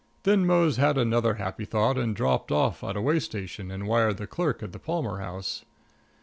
Then 0.23 0.47
Mose 0.47 0.77
had 0.77 0.97
another 0.97 1.35
happy 1.35 1.63
thought, 1.63 1.95
and 1.95 2.15
dropped 2.15 2.51
off 2.51 2.83
at 2.83 2.95
a 2.97 3.01
way 3.01 3.19
station 3.19 3.69
and 3.69 3.85
wired 3.87 4.17
the 4.17 4.25
clerk 4.25 4.63
at 4.63 4.71
the 4.71 4.79
Palmer 4.79 5.19
House. 5.19 5.63